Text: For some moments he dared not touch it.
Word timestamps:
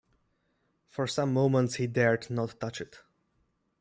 For 0.87 1.05
some 1.05 1.31
moments 1.31 1.75
he 1.75 1.85
dared 1.85 2.31
not 2.31 2.59
touch 2.59 2.81
it. 2.81 3.01